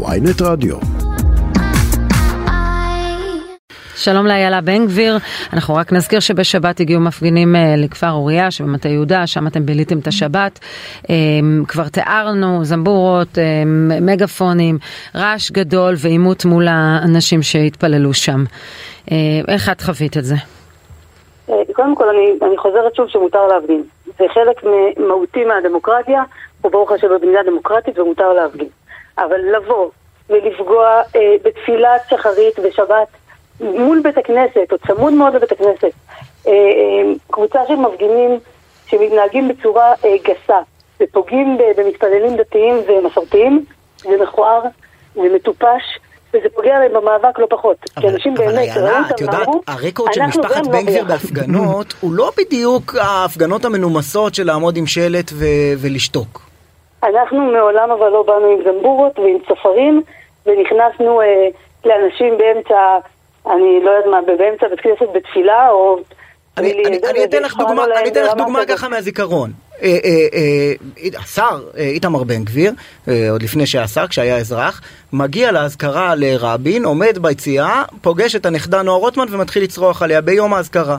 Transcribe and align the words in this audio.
ויינט 0.00 0.42
רדיו. 0.42 0.76
שלום 3.96 4.26
לאיילה 4.26 4.60
בן 4.60 4.86
גביר, 4.86 5.16
אנחנו 5.52 5.74
רק 5.74 5.92
נזכיר 5.92 6.20
שבשבת 6.20 6.80
הגיעו 6.80 7.00
מפגינים 7.00 7.56
אה, 7.56 7.74
לכפר 7.76 8.10
אוריה 8.10 8.50
שבמטה 8.50 8.88
יהודה, 8.88 9.26
שם 9.26 9.46
אתם 9.46 9.66
ביליתם 9.66 9.98
את 9.98 10.06
השבת. 10.06 10.58
אה, 11.10 11.14
כבר 11.68 11.88
תיארנו 11.88 12.64
זמבורות, 12.64 13.38
אה, 13.38 13.62
מגפונים, 14.00 14.78
רעש 15.16 15.50
גדול 15.50 15.94
ועימות 15.98 16.44
מול 16.44 16.66
האנשים 16.68 17.42
שהתפללו 17.42 18.14
שם. 18.14 18.44
איך 19.48 19.68
את 19.72 19.80
חווית 19.80 20.16
את 20.16 20.24
זה? 20.24 20.34
קודם 21.72 21.94
כל 21.94 22.08
אני, 22.08 22.38
אני 22.42 22.56
חוזרת 22.58 22.94
שוב 22.94 23.08
שמותר 23.08 23.46
להפגין. 23.46 23.82
זה 24.18 24.24
חלק 24.34 24.64
מהותי 25.08 25.44
מהדמוקרטיה, 25.44 26.22
וברוך 26.64 26.92
השם 26.92 27.08
במדינה 27.08 27.40
דמוקרטית 27.46 27.98
ומותר 27.98 28.32
להפגין. 28.32 28.68
אבל 29.18 29.40
לבוא 29.56 29.90
ולפגוע 30.30 31.02
אה, 31.16 31.34
בתפילת 31.44 32.00
שחרית 32.10 32.58
בשבת 32.58 33.08
מול 33.60 34.00
בית 34.04 34.18
הכנסת, 34.18 34.72
או 34.72 34.78
צמוד 34.86 35.12
מאוד 35.12 35.34
לבית 35.34 35.52
הכנסת, 35.52 35.92
אה, 36.46 36.52
אה, 36.52 37.12
קבוצה 37.30 37.58
של 37.68 37.74
מפגינים 37.74 38.38
שמתנהגים 38.86 39.48
בצורה 39.48 39.92
אה, 40.04 40.14
גסה 40.22 40.58
ופוגעים 41.00 41.58
במתפללים 41.76 42.36
דתיים 42.36 42.74
ומסורתיים, 42.88 43.64
זה 43.98 44.16
מכוער, 44.22 44.62
זה 45.14 45.22
מטופש. 45.34 45.98
וזה 46.34 46.48
פוגע 46.54 46.78
להם 46.78 46.92
במאבק 46.94 47.38
לא 47.38 47.46
פחות. 47.50 47.76
כי 48.00 48.08
אנשים 48.08 48.34
באמת 48.34 48.76
ראו 48.76 48.88
אותם 49.10 49.24
ואמרו, 49.38 49.62
הרקורד 49.66 50.12
של 50.12 50.22
משפחת 50.22 50.66
בן 50.66 50.80
גביר 50.80 51.04
בהפגנות 51.04 51.94
הוא 52.00 52.12
לא 52.12 52.32
בדיוק 52.38 52.94
ההפגנות 52.94 53.64
המנומסות 53.64 54.34
של 54.34 54.46
לעמוד 54.46 54.76
עם 54.76 54.86
שלט 54.86 55.30
ולשתוק. 55.78 56.51
אנחנו 57.02 57.40
מעולם 57.40 57.90
אבל 57.90 58.08
לא 58.08 58.22
באנו 58.22 58.46
עם 58.46 58.58
זמבורות 58.64 59.18
ועם 59.18 59.38
צופרים, 59.48 60.02
ונכנסנו 60.46 61.20
אה, 61.20 61.48
לאנשים 61.84 62.38
באמצע, 62.38 62.98
אני 63.46 63.80
לא 63.84 63.90
יודעת 63.90 64.10
מה, 64.10 64.20
באמצע 64.38 64.68
בית 64.68 64.80
כנסת 64.80 65.12
בתפילה, 65.14 65.70
או... 65.70 65.98
אני 66.58 67.24
אתן 67.24 67.42
לך 67.42 67.56
דוגמה, 67.56 67.84
אני 68.00 68.08
אתן 68.08 68.24
לך 68.24 68.32
דוגמה 68.34 68.60
ככה 68.68 68.88
מהזיכרון. 68.88 69.50
אה, 69.82 69.98
אה, 70.04 70.28
אה, 70.34 71.20
השר 71.20 71.62
איתמר 71.76 72.24
בן 72.24 72.44
גביר, 72.44 72.72
עוד 73.30 73.42
לפני 73.42 73.66
שהיה 73.66 73.88
שר, 73.88 74.06
כשהיה 74.06 74.36
אזרח, 74.36 74.82
מגיע 75.12 75.52
לאזכרה 75.52 76.14
לרבין, 76.14 76.84
עומד 76.84 77.18
ביציאה, 77.20 77.82
פוגש 78.02 78.36
את 78.36 78.46
הנכדה 78.46 78.82
נועה 78.82 78.98
רוטמן 78.98 79.26
ומתחיל 79.30 79.62
לצרוח 79.62 80.02
עליה 80.02 80.20
ביום 80.20 80.54
האזכרה. 80.54 80.96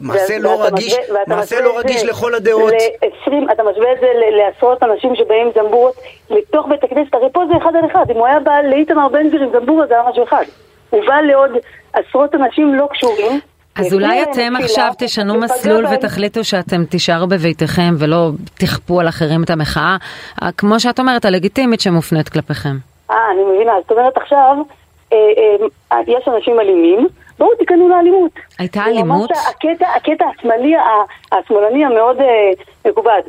מעשה 0.00 0.38
לא 0.38 0.64
רגיש, 0.64 0.96
מעשה 1.26 1.60
לא 1.60 1.78
רגיש 1.78 2.04
לכל 2.04 2.34
הדעות. 2.34 2.72
ל-20, 2.72 3.52
אתה 3.52 3.62
משווה 3.62 3.92
את 3.92 4.00
זה 4.00 4.06
לעשרות 4.30 4.82
אנשים 4.82 5.16
שבאים 5.16 5.50
זמבורות 5.54 5.94
לתוך 6.30 6.66
בית 6.68 6.84
הכנסת, 6.84 7.14
הרי 7.14 7.28
פה 7.32 7.42
זה 7.46 7.56
אחד 7.56 7.76
על 7.76 7.90
אחד, 7.90 8.10
אם 8.10 8.16
הוא 8.16 8.26
היה 8.26 8.40
בא 8.40 8.60
לאיתמר 8.70 9.08
בן 9.08 9.28
גביר 9.28 9.42
עם 9.42 9.50
זמבורות 9.52 9.88
זה 9.88 9.94
היה 9.94 10.02
משהו 10.10 10.24
אחד. 10.24 10.44
הוא 10.90 11.00
בא 11.06 11.20
לעוד 11.20 11.50
עשרות 11.92 12.34
אנשים 12.34 12.74
לא 12.74 12.88
קשורים. 12.90 13.40
אז 13.76 13.94
אולי 13.94 14.22
אתם 14.22 14.52
עכשיו 14.62 14.92
תשנו 14.98 15.40
מסלול 15.40 15.86
ותחליטו 15.86 16.44
שאתם 16.44 16.84
תישארו 16.84 17.26
בביתכם 17.26 17.94
ולא 17.98 18.30
תכפו 18.58 19.00
על 19.00 19.08
אחרים 19.08 19.42
את 19.42 19.50
המחאה, 19.50 19.96
כמו 20.56 20.80
שאת 20.80 20.98
אומרת, 21.00 21.24
הלגיטימית 21.24 21.80
שמופנית 21.80 22.28
כלפיכם. 22.28 22.76
אה, 23.10 23.16
אני 23.30 23.44
מבינה. 23.54 23.72
זאת 23.82 23.90
אומרת 23.90 24.16
עכשיו, 24.16 24.56
אה, 25.12 25.18
אה, 25.92 25.98
יש 26.06 26.28
אנשים 26.28 26.60
אלימים, 26.60 27.08
בואו 27.40 27.54
תיכנעו 27.58 27.88
לאלימות. 27.88 28.30
הייתה 28.58 28.84
אלימות? 28.86 29.30
הקטע, 29.30 29.86
הקטע 29.96 30.24
השמאלי, 30.26 30.74
השמאלני 31.32 31.84
המאוד 31.84 32.16
מכובד. 32.86 33.20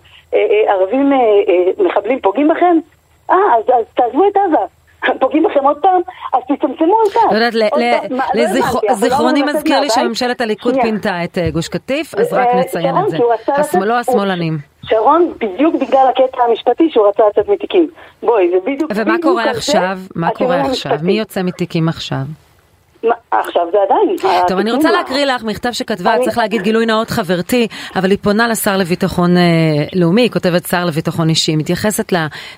ערבים 0.68 1.12
מחבלים 1.78 2.20
פוגעים 2.20 2.48
בכם? 2.48 2.78
אה, 3.30 3.36
אז, 3.36 3.64
אז 3.64 3.86
תעזבו 3.96 4.28
את 4.28 4.38
עזה. 4.38 4.66
פוגעים 5.22 5.44
בכם 5.44 5.64
עוד 5.64 5.78
פעם, 5.78 6.02
אז 6.34 6.42
תצמצמו 6.44 6.96
על 7.06 7.10
כך. 7.10 7.32
לא 7.32 7.38
יודעת, 7.38 7.54
לזיכרוני 8.90 9.44
מזכיר 9.44 9.80
לי 9.80 9.90
שממשלת 9.90 10.42
הליכוד 10.42 10.76
פינתה 10.82 11.24
את 11.24 11.38
גוש 11.54 11.68
קטיף, 11.68 12.16
אז 12.16 12.34
רק 12.34 12.48
נציין 12.56 12.96
את 12.98 13.10
זה. 13.10 13.18
לא 13.80 14.00
השמאלנים. 14.00 14.58
שרון, 14.86 15.34
בדיוק 15.38 15.76
בגלל 15.76 16.08
הקטע 16.10 16.44
המשפטי 16.50 16.90
שהוא 16.90 17.08
רצה 17.08 17.24
לצאת 17.30 17.50
מתיקים. 17.50 17.90
בואי, 18.24 18.50
זה 18.52 18.58
בדיוק... 18.66 18.92
ומה 18.96 19.16
קורה 19.22 19.50
עכשיו? 19.50 19.98
מה 20.16 20.32
קורה 20.32 20.62
עכשיו? 20.62 20.98
מי 21.02 21.14
יוצא 21.14 21.42
מתיקים 21.44 21.90
עכשיו? 21.90 22.24
עכשיו 23.32 23.64
זה 23.72 23.78
עדיין. 23.90 24.46
טוב, 24.48 24.60
אני 24.60 24.72
רוצה 24.72 24.92
להקריא 24.92 25.26
לך 25.26 25.44
מכתב 25.44 25.72
שכתבה, 25.72 26.16
צריך 26.24 26.38
להגיד 26.38 26.62
גילוי 26.62 26.86
נאות 26.86 27.10
חברתי, 27.10 27.68
אבל 27.96 28.12
היא 28.12 28.18
פונה 28.22 28.48
לשר 28.48 28.78
לביטחון 28.78 29.38
אה, 29.38 29.42
לאומי, 29.94 30.22
היא 30.22 30.32
כותבת 30.32 30.66
שר 30.66 30.86
לביטחון 30.86 31.30
אישי, 31.30 31.56
מתייחסת 31.56 32.14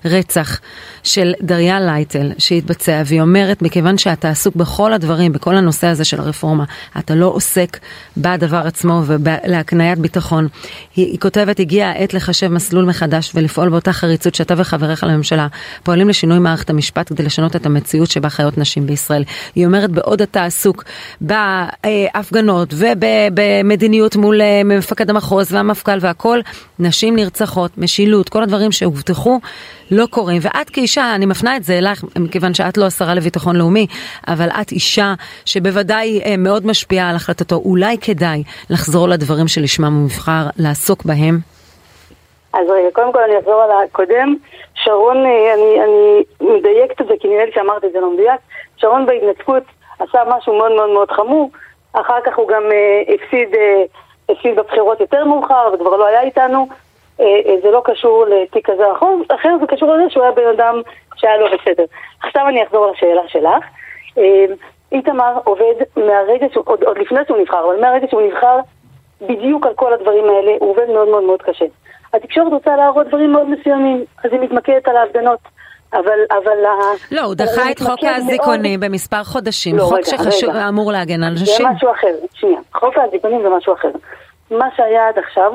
לרצח 0.06 0.60
של 1.04 1.34
דריה 1.42 1.80
לייטל 1.80 2.32
שהתבצע, 2.38 3.02
והיא 3.06 3.22
אומרת, 3.22 3.62
מכיוון 3.62 3.98
שאתה 3.98 4.30
עסוק 4.30 4.56
בכל 4.56 4.94
הדברים, 4.94 5.32
בכל 5.32 5.56
הנושא 5.56 5.88
הזה 5.88 6.06
של 6.06 6.20
הרפורמה, 6.20 6.64
אתה 7.00 7.16
לא 7.16 7.26
עוסק 7.26 7.78
בדבר 8.18 8.62
עצמו 8.66 9.02
ולהקניית 9.06 10.00
ביטחון. 10.00 10.48
היא, 10.96 11.06
היא 11.06 11.20
כותבת, 11.20 11.60
הגיעה 11.60 11.92
העת 11.92 12.14
לחשב 12.14 12.48
מסלול 12.48 12.86
מחדש 12.86 13.32
ולפעול 13.36 13.70
באותה 13.70 13.94
חריצות 13.94 14.36
שאתה 14.36 14.54
וחבריך 14.58 15.04
לממשלה 15.04 15.48
פועלים 15.84 16.10
לשינוי 16.10 16.40
מערכת 16.40 16.70
המשפט 16.70 17.10
כדי 17.10 17.24
לשנות 17.24 17.56
את 17.56 17.66
המציאות 17.66 18.12
שבה 18.12 18.30
חיות 18.30 18.58
נשים 18.58 18.86
בישראל. 18.86 19.24
היא 19.56 19.66
אומרת, 19.66 19.92
בעוד 19.92 20.22
אתה 20.34 20.46
עסוק 20.46 20.84
בהפגנות 21.22 22.70
ובמדיניות 22.74 24.16
מול 24.16 24.42
אה, 24.42 24.62
מפקד 24.66 25.10
המחוז 25.10 25.54
והמפכ"ל 25.54 25.98
והכל, 26.02 26.40
נשים 26.80 27.16
נרצחות, 27.16 27.72
משילות, 27.78 28.30
כל 28.30 28.44
הדברים 28.44 28.72
שהובטחו 28.72 29.40
לא 29.92 30.06
קורים. 30.06 30.42
ואת 30.42 30.70
כאישה, 30.70 31.16
אני 31.16 31.26
מפנה 31.26 31.56
את 31.56 31.64
זה 31.64 31.78
אלייך, 31.78 32.04
מכיוון 32.20 32.54
שאת 32.54 32.78
לא 32.78 32.86
השרה 32.86 33.14
לביטחון 33.16 33.56
לאומי, 33.56 33.88
אבל 34.28 34.50
את 34.62 34.72
אישה 34.72 35.14
שבוודאי 35.46 36.22
אה, 36.26 36.36
מאוד 36.38 36.66
משפיעה 36.66 37.10
על 37.10 37.16
החלטתו. 37.16 37.56
אולי 37.56 37.98
כדאי 37.98 38.44
לחזור 38.70 39.08
לדברים 39.08 39.48
שלשמם 39.48 39.94
הוא 39.94 40.04
נבחר 40.04 40.44
לעסוק 40.58 41.06
בהם? 41.06 41.38
אז 42.54 42.70
רגע, 42.70 42.88
קודם 42.94 43.14
כל 43.14 43.20
אני 43.20 43.40
אחזור 43.40 43.62
על 43.62 43.70
הקודם. 43.84 44.36
שרון, 44.76 45.18
אה, 45.18 45.54
אני, 45.54 45.80
אני 45.84 46.24
מדייקת 46.42 47.02
את 47.02 47.08
זה, 47.08 47.14
כי 47.20 47.28
נראה 47.28 47.46
לי 47.46 47.52
שאמרתי 47.56 47.88
את 47.88 47.92
זה 47.92 48.00
לא 48.00 48.14
מדויק. 48.14 48.40
שרון 48.78 49.06
בהתנתקות 49.06 49.64
עשה 50.04 50.24
משהו 50.28 50.58
מאוד 50.58 50.72
מאוד 50.72 50.90
מאוד 50.90 51.12
חמור, 51.12 51.50
אחר 51.94 52.22
כך 52.24 52.38
הוא 52.38 52.48
גם 52.48 52.64
אה, 52.72 53.14
הפסיד, 53.14 53.56
אה, 53.56 53.84
הפסיד 54.30 54.56
בבחירות 54.56 55.00
יותר 55.00 55.26
מאוחר 55.26 55.70
וכבר 55.74 55.98
לא 55.98 56.06
היה 56.06 56.22
איתנו, 56.22 56.68
אה, 57.20 57.56
זה 57.64 57.72
לא 57.72 57.82
קשור 57.86 58.26
לתיק 58.26 58.70
כזה 58.70 58.86
או 58.86 58.94
אחר, 59.36 59.50
זה 59.60 59.68
קשור 59.68 59.94
לזה 59.94 60.10
שהוא 60.10 60.24
היה 60.24 60.32
בן 60.32 60.48
אדם 60.48 60.82
שהיה 61.16 61.38
לו 61.38 61.46
בסדר. 61.46 61.84
עכשיו 62.24 62.48
אני 62.48 62.64
אחזור 62.64 62.92
לשאלה 62.92 63.22
שלך. 63.28 63.66
איתמר 64.92 65.38
עובד 65.44 65.74
מהרגע, 65.98 66.46
שהוא, 66.54 66.64
עוד, 66.68 66.84
עוד 66.84 66.98
לפני 66.98 67.20
שהוא 67.28 67.38
נבחר, 67.38 67.66
אבל 67.66 67.82
מהרגע 67.82 68.08
שהוא 68.10 68.22
נבחר 68.22 68.60
בדיוק 69.22 69.66
על 69.66 69.74
כל 69.74 69.94
הדברים 69.94 70.26
האלה, 70.30 70.52
הוא 70.60 70.72
עובד 70.72 70.90
מאוד 70.90 71.08
מאוד 71.08 71.24
מאוד 71.24 71.42
קשה. 71.42 71.66
התקשורת 72.14 72.54
רוצה 72.54 72.76
להראות 72.76 73.08
דברים 73.08 73.32
מאוד 73.32 73.50
מסוימים, 73.50 74.06
אז 74.24 74.32
היא 74.32 74.40
מתמקדת 74.40 74.88
על 74.88 74.96
ההפגנות. 74.98 75.40
אבל, 75.94 76.20
אבל... 76.32 76.58
לא, 77.12 77.22
הוא 77.22 77.36
דחה 77.36 77.72
את 77.72 77.80
חוק 77.80 78.04
האזיקונים 78.04 78.80
מאוד... 78.80 78.92
במספר 78.92 79.24
חודשים, 79.24 79.78
לא, 79.78 79.84
חוק 79.84 80.00
שאמור 80.32 80.92
להגן 80.92 81.24
על 81.24 81.34
נשים. 81.34 81.66
זה 81.68 81.74
משהו 81.76 81.92
אחר, 81.92 82.16
שנייה. 82.34 82.60
חוק 82.74 82.98
האזיקונים 82.98 83.42
זה 83.42 83.50
משהו 83.50 83.74
אחר. 83.74 83.92
מה 84.52 84.68
שהיה 84.76 85.08
עד 85.08 85.18
עכשיו, 85.18 85.52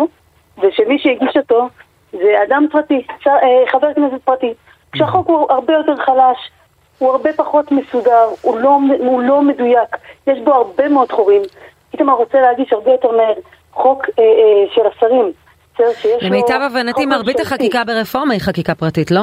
זה 0.57 0.67
שמי 0.73 0.99
שהגיש 0.99 1.37
אותו 1.37 1.69
זה 2.13 2.35
אדם 2.49 2.67
פרטי, 2.73 3.03
אה, 3.27 3.33
חבר 3.73 3.95
כנסת 3.95 4.23
פרטי. 4.25 4.55
כשהחוק 4.93 5.29
הוא 5.29 5.47
הרבה 5.53 5.73
יותר 5.73 5.97
חלש, 5.97 6.51
הוא 6.99 7.11
הרבה 7.11 7.33
פחות 7.33 7.73
מסודר, 7.73 8.29
הוא 8.43 8.59
לא, 8.59 8.79
הוא 8.99 9.23
לא 9.23 9.43
מדויק, 9.43 9.97
יש 10.27 10.39
בו 10.45 10.55
הרבה 10.55 10.89
מאוד 10.89 11.13
חורים. 11.13 11.43
איתמר 11.93 12.13
רוצה 12.13 12.41
להגיש 12.41 12.73
הרבה 12.73 12.91
יותר 12.91 13.11
מהר 13.11 13.35
חוק 13.73 14.07
אה, 14.19 14.25
אה, 14.25 14.75
של 14.75 14.83
השרים. 14.87 15.33
למיטב 16.21 16.61
הבנתי, 16.67 17.07
מרבית 17.07 17.41
החקיקה 17.41 17.85
ברפורמה 17.85 18.35
היא 18.35 18.41
חקיקה 18.41 18.75
פרטית, 18.75 19.11
לא? 19.11 19.21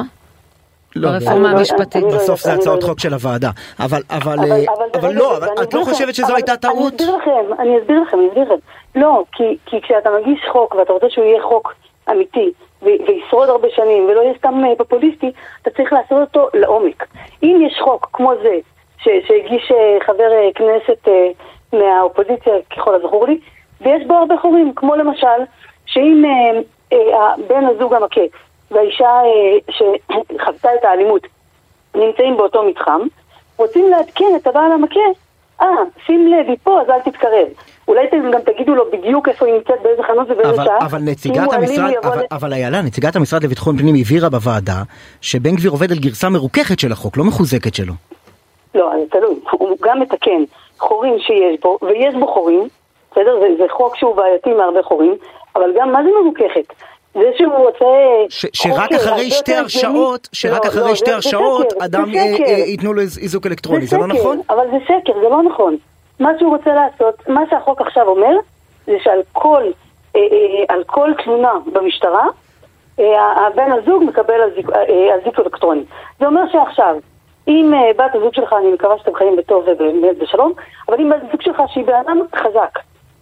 לא, 0.96 1.10
ברפורמה 1.10 1.52
לא- 1.52 1.58
המשפטית. 1.58 2.04
בסוף 2.04 2.40
זה 2.40 2.52
הצעות 2.52 2.82
חוק 2.82 3.00
של 3.00 3.12
הוועדה. 3.12 3.50
אבל 3.78 5.14
לא, 5.14 5.38
את 5.62 5.74
לא 5.74 5.84
חושבת 5.84 6.14
שזו 6.14 6.34
הייתה 6.34 6.56
טעות? 6.56 7.00
אני 7.00 7.08
אסביר 7.08 7.16
לכם, 7.16 7.52
אני 7.58 7.78
אסביר 7.78 8.00
לכם, 8.02 8.18
אני 8.18 8.28
אסביר 8.28 8.42
לכם. 8.42 8.54
לא, 8.94 9.24
כי 9.66 9.80
כשאתה 9.82 10.10
מגיש 10.20 10.40
חוק 10.52 10.74
ואתה 10.74 10.92
רוצה 10.92 11.06
שהוא 11.10 11.24
יהיה 11.24 11.42
חוק 11.42 11.74
אמיתי 12.10 12.52
וישרוד 12.82 13.48
הרבה 13.48 13.68
שנים 13.70 14.04
ולא 14.08 14.20
יהיה 14.20 14.34
סתם 14.38 14.64
אה, 14.64 14.76
פופוליסטי, 14.78 15.32
אתה 15.62 15.70
צריך 15.70 15.92
לעשות 15.92 16.20
אותו 16.20 16.48
לעומק. 16.54 17.06
אם 17.42 17.62
יש 17.66 17.78
חוק 17.84 18.10
כמו 18.12 18.32
זה 18.42 18.58
שהגיש 18.98 19.72
אה, 19.72 19.98
חבר 20.06 20.32
אה, 20.32 20.48
כנסת 20.54 21.08
מהאופוזיציה, 21.72 22.54
ככל 22.76 22.94
הזכור 22.94 23.26
לי, 23.26 23.38
ויש 23.80 24.06
בו 24.06 24.14
הרבה 24.14 24.34
חורים, 24.42 24.72
כמו 24.76 24.96
למשל, 24.96 25.40
שאם 25.86 26.24
בן 27.48 27.64
הזוג 27.64 27.94
המכה 27.94 28.20
והאישה 28.70 29.04
אה, 29.04 29.72
שחוותה 29.72 30.74
את 30.74 30.84
האלימות 30.84 31.26
נמצאים 31.94 32.36
באותו 32.36 32.62
מתחם, 32.62 33.00
רוצים 33.56 33.90
לעדכן 33.90 34.36
את 34.36 34.46
הבעל 34.46 34.72
המכה 34.72 35.00
אה, 35.62 35.66
שים 36.06 36.26
לב, 36.26 36.48
היא 36.48 36.56
פה, 36.62 36.80
אז 36.80 36.90
אל 36.90 37.00
תתקרב. 37.00 37.48
אולי 37.88 38.08
אתם 38.08 38.30
גם 38.30 38.40
תגידו 38.40 38.74
לו 38.74 38.84
בדיוק 38.92 39.28
איפה 39.28 39.46
היא 39.46 39.54
נמצאת, 39.54 39.82
באיזה 39.82 40.02
חנות 40.02 40.30
ובאיזה 40.30 40.64
שעה. 40.64 40.78
אבל 40.78 40.98
נציגת 40.98 41.52
המשרד, 41.52 41.92
אבל, 42.04 42.24
אבל 42.32 42.52
איילה, 42.52 42.82
נציגת 42.82 43.16
המשרד 43.16 43.44
לביטחון 43.44 43.78
פנים 43.78 43.94
הבהירה 44.00 44.28
בוועדה 44.28 44.82
שבן 45.20 45.56
גביר 45.56 45.70
עובד 45.70 45.92
על 45.92 45.98
גרסה 45.98 46.28
מרוככת 46.28 46.78
של 46.78 46.92
החוק, 46.92 47.16
לא 47.16 47.24
מחוזקת 47.24 47.74
שלו. 47.74 47.92
לא, 48.74 48.90
זה 49.00 49.10
תלוי, 49.10 49.34
הוא 49.50 49.76
גם 49.82 50.00
מתקן 50.00 50.44
חורים 50.78 51.18
שיש 51.18 51.60
בו, 51.62 51.78
ויש 51.82 52.14
בו 52.14 52.26
חורים, 52.26 52.68
בסדר? 53.10 53.40
זה, 53.40 53.46
זה 53.58 53.64
חוק 53.70 53.96
שהוא 53.96 54.16
בעייתי 54.16 54.50
מהרבה 54.52 54.82
חורים, 54.82 55.14
אבל 55.56 55.70
גם 55.76 55.92
מה 55.92 56.02
זה 56.02 56.08
מרוככת? 56.22 56.72
זה 57.56 57.78
שהוא 57.78 58.26
רוצה... 58.28 58.50
שרק 58.52 58.92
אחרי 58.92 59.30
שתי 59.30 59.54
הרשעות, 59.54 60.28
שרק 60.32 60.64
לא, 60.64 60.70
אחרי 60.70 60.88
לא, 60.88 60.94
שתי 60.94 61.12
הרשעות 61.12 61.72
אדם 61.72 62.14
אה, 62.14 62.20
אה, 62.46 62.52
ייתנו 62.52 62.92
לו 62.92 63.00
איזוק 63.00 63.46
אלקטרוני, 63.46 63.86
זה 63.86 63.98
לא 63.98 64.06
נכון? 64.06 64.40
אבל 64.50 64.66
זה 64.70 64.76
שקר, 64.84 65.12
זה 65.20 65.28
לא 65.28 65.42
נכון. 65.42 65.76
מה 66.20 66.30
שהוא 66.38 66.56
רוצה 66.56 66.70
לעשות, 66.74 67.28
מה 67.28 67.40
שהחוק 67.50 67.80
עכשיו 67.80 68.08
אומר, 68.08 68.36
זה 68.86 68.92
שעל 69.02 69.20
כל, 69.32 69.62
אה, 70.16 70.20
על 70.68 70.84
כל 70.86 71.10
תלונה 71.24 71.52
במשטרה, 71.72 72.26
הבן 73.46 73.72
הזוג 73.72 74.04
מקבל 74.04 74.40
אזיק 75.20 75.38
אלקטרוני. 75.38 75.84
זה 76.20 76.26
אומר 76.26 76.42
שעכשיו, 76.52 76.96
אם 77.48 77.72
בת 77.96 78.14
הזוג 78.14 78.34
שלך, 78.34 78.52
אני 78.52 78.72
מקווה 78.72 78.98
שאתם 78.98 79.14
חיים 79.14 79.36
בטוב 79.36 79.64
ובאמת 79.66 80.18
בשלום, 80.18 80.52
אבל 80.88 81.00
אם 81.00 81.10
בת 81.10 81.16
הזוג 81.28 81.42
שלך 81.42 81.62
שהיא 81.68 81.84
בן 81.84 81.94
אדם 82.06 82.20
חזק, 82.36 82.78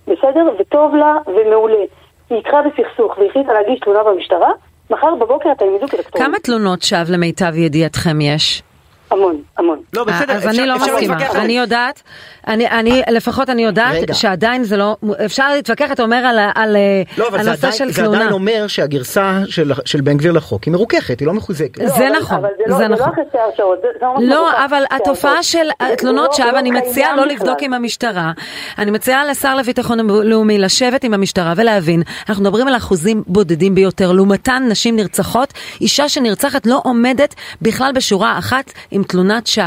בסדר? 0.07 0.51
וטוב 0.59 0.95
לה 0.95 1.17
ומעולה. 1.27 1.85
היא 2.31 2.39
יקרה 2.39 2.61
בסכסוך 2.63 3.19
והחליטה 3.19 3.53
להגיש 3.53 3.81
תלונה 3.81 4.01
במשטרה, 4.05 4.51
מחר 4.91 5.15
בבוקר 5.15 5.53
אתה 5.53 5.65
עם 5.65 5.75
איזוק 5.75 5.95
אלקטרוני. 5.95 6.27
כמה 6.27 6.39
תלונות 6.39 6.83
שווא 6.83 7.15
למיטב 7.15 7.57
ידיעתכם 7.57 8.21
יש? 8.21 8.63
המון, 9.15 9.43
המון. 9.59 9.79
לא, 9.93 10.05
בסדר, 10.05 10.33
אז 10.33 10.47
אני 10.47 10.67
לא 10.67 10.77
מסכימה. 10.79 11.17
אני 11.35 11.59
יודעת, 11.59 12.03
אני, 12.47 12.69
אני, 12.71 13.03
לפחות 13.11 13.51
אני 13.51 13.65
יודעת 13.65 13.95
רגע. 14.03 14.15
שעדיין 14.15 14.65
זה 14.65 14.77
לא, 14.77 14.97
אפשר 15.25 15.55
להתווכח, 15.55 15.93
אתה 15.93 16.03
אומר 16.03 16.17
על, 16.17 16.39
על, 16.55 16.77
לא, 17.19 17.29
על 17.33 17.49
הנושא 17.49 17.71
של 17.71 17.93
תלונה. 17.93 18.11
זה 18.11 18.17
עדיין 18.17 18.33
אומר 18.33 18.67
שהגרסה 18.67 19.41
של, 19.47 19.73
של 19.85 20.01
בן 20.01 20.17
גביר 20.17 20.33
לחוק 20.33 20.65
היא 20.65 20.73
מרוככת, 20.73 21.21
היא 21.21 21.27
לא 21.27 21.35
מחוזקת. 21.35 21.79
לא, 21.79 21.89
זה 21.89 22.09
אבל, 22.09 22.19
נכון, 22.19 22.37
אבל 22.37 22.49
זה, 22.59 22.65
לא, 22.67 22.77
זה, 22.77 22.89
לא, 22.89 22.97
נכון. 22.97 23.15
לא. 24.01 24.35
לא, 24.35 24.65
אבל 24.65 24.83
התופעה 24.91 25.43
של 25.43 25.69
תלונות 25.99 26.29
לא- 26.31 26.37
שווא, 26.37 26.51
לא 26.53 26.59
אני 26.59 26.71
מציעה 26.71 27.17
לא 27.17 27.27
לבדוק 27.27 27.59
עם 27.61 27.75
המשטרה. 27.75 28.33
אני 28.79 28.91
מציעה 28.91 29.25
לשר 29.25 29.55
לביטחון 29.55 29.99
לאומי 30.25 30.59
לשבת 30.59 31.05
עם 31.05 31.15
המשטרה 31.15 31.53
ולהבין, 31.57 32.03
אנחנו 32.29 32.43
מדברים 32.45 32.69
על 32.69 32.77
אחוזים 32.77 33.23
בודדים 33.27 33.75
ביותר, 33.75 34.13
לעומתן 34.13 34.67
נשים 34.69 34.97
נרצחות, 34.97 35.53
אישה 35.81 36.09
שנרצחת 36.09 36.67
לא 36.67 36.81
עומדת 36.85 37.35
בכלל 37.63 37.93
בשורה 37.95 38.39
אחת 38.39 38.73
עם 38.91 39.04
תלונת 39.05 39.47
שווא. 39.47 39.65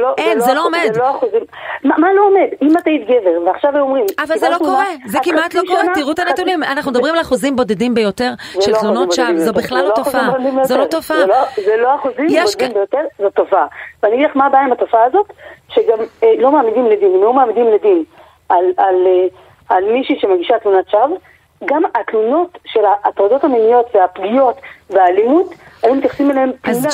לא, 0.00 0.14
אין, 0.18 0.40
זה 0.40 0.46
לא, 0.46 0.46
זה 0.46 0.54
לא 0.54 0.64
עומד. 0.64 0.90
זה 0.92 1.00
לא 1.00 1.10
אחוזים. 1.10 1.40
מה, 1.84 1.94
מה 1.98 2.12
לא 2.12 2.22
עומד? 2.26 2.48
אם 2.62 2.76
את 2.78 2.86
היית 2.86 3.04
גבר, 3.04 3.46
ועכשיו 3.46 3.70
הם 3.76 3.80
אומרים... 3.80 4.06
אבל 4.18 4.38
זה 4.38 4.48
לא 4.48 4.58
קורה, 4.58 4.84
זה 5.06 5.18
כמעט 5.22 5.54
לא 5.54 5.62
קורה, 5.66 5.82
תראו 5.94 6.12
את 6.12 6.18
הנתונים. 6.18 6.62
אנחנו 6.62 6.90
מדברים 6.90 7.14
על 7.14 7.20
אחוזים 7.20 7.56
בודדים 7.56 7.94
ביותר 7.94 8.32
של 8.60 8.72
לא 8.72 8.78
תלונות 8.80 9.12
שווא, 9.12 9.36
זו 9.36 9.52
בכלל 9.52 9.84
לא 9.84 9.92
תופעה. 9.94 10.30
זו 10.62 10.78
לא 10.78 10.84
תופעה. 10.84 11.16
זה 11.64 11.76
לא 11.76 11.94
אחוזים 11.94 12.26
בודדים 12.26 12.72
ביותר, 12.72 13.04
זו 13.18 13.30
תופעה. 13.30 13.66
ואני 14.02 14.14
אגיד 14.14 14.26
לך 14.30 14.36
מה 14.36 14.46
הבעיה 14.46 14.64
עם 14.64 14.72
התופעה 14.72 15.04
הזאת, 15.04 15.32
שגם 15.68 15.98
אה, 16.22 16.32
לא 16.38 16.50
מעמידים 16.50 16.86
לדין, 16.86 17.14
אם 17.14 17.22
לא 17.22 17.32
מעמידים 17.32 17.66
לדין 17.72 18.04
על 18.48 19.06
אה, 19.70 19.80
מישהי 19.92 20.18
שמגישה 20.20 20.58
תלונת 20.58 20.88
שווא, 20.88 21.16
גם 21.64 21.82
התלונות 21.94 22.58
של 22.66 22.80
ההטרדות 22.84 23.44
המיניות 23.44 23.86
והפגיעות 23.94 24.56
והאלימות 24.90 25.54
היו 25.82 25.94
מתייחסים 25.94 26.30
אליהם 26.30 26.50
אז 26.64 26.86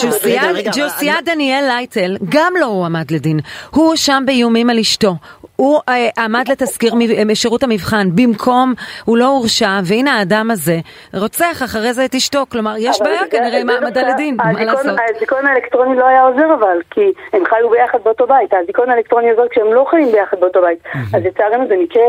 ג'וסיה 0.77 1.15
דניאל 1.25 1.65
לייטל, 1.67 2.17
גם 2.29 2.53
לא 2.61 2.67
הועמד 2.67 3.11
לדין. 3.11 3.39
הוא 3.71 3.87
הואשם 3.87 4.23
באיומים 4.27 4.71
על 4.71 4.79
אשתו. 4.79 5.15
הוא 5.57 5.81
אה, 5.89 6.09
עמד 6.25 6.45
לתזכיר 6.49 6.95
משירות 7.27 7.63
המבחן, 7.63 8.09
במקום, 8.15 8.75
הוא 9.05 9.17
לא 9.17 9.27
הורשע, 9.27 9.81
והנה 9.85 10.19
האדם 10.19 10.51
הזה 10.51 10.79
רוצח 11.15 11.63
אחרי 11.65 11.93
זה 11.93 12.05
את 12.05 12.15
אשתו, 12.15 12.43
כלומר, 12.53 12.75
יש 12.79 13.03
בעיה 13.03 13.21
כנראה 13.31 13.59
עם 13.61 13.71
העמדה 13.71 14.03
לדין, 14.03 14.37
מה 14.37 14.65
לעשות? 14.65 14.97
הזיכרון 15.17 15.47
האלקטרוני 15.47 15.97
לא 15.97 16.07
היה 16.07 16.23
עוזר 16.23 16.55
אבל, 16.55 16.79
כי 16.91 17.13
הם 17.33 17.45
חיו 17.45 17.71
ביחד 17.71 17.99
באותו 18.05 18.27
בית, 18.27 18.55
הזיכרון 18.55 18.91
האלקטרוני 18.91 19.31
עוזר 19.31 19.49
כשהם 19.51 19.73
לא 19.73 19.87
חיים 19.91 20.13
ביחד 20.13 20.41
באותו 20.41 20.61
בית, 20.61 20.79
אז 21.15 21.25
לצערנו 21.25 21.69
זה 21.69 21.75
מקרה 21.83 22.05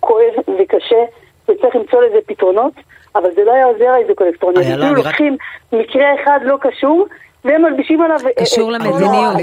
כואב 0.00 0.34
וקשה, 0.60 1.02
וצריך 1.48 1.76
למצוא 1.76 2.02
לזה 2.02 2.18
פתרונות. 2.26 2.72
אבל 3.14 3.28
זה 3.34 3.44
לא 3.44 3.52
היה 3.52 3.64
עוזר 3.64 3.88
האיזוק 3.88 4.22
האלקטרוני. 4.22 4.64
כאילו 4.64 4.94
לוקחים 4.94 5.36
מקרה 5.72 6.14
אחד 6.22 6.38
לא 6.42 6.56
קשור, 6.60 7.06
והם 7.44 7.62
מלבישים 7.62 8.02
עליו... 8.02 8.18
אה, 8.26 8.44
קשור 8.44 8.72
למדיניות. 8.72 9.36